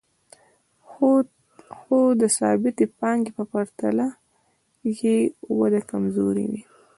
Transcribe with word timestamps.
خو 1.83 1.99
د 2.21 2.23
ثابتې 2.37 2.85
پانګې 2.99 3.31
په 3.37 3.43
پرتله 3.51 4.07
یې 4.99 5.15
وده 5.59 5.81
کمزورې 5.89 6.45
وي 6.51 6.61